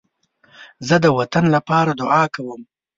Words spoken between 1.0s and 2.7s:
د وطن لپاره دعا کوم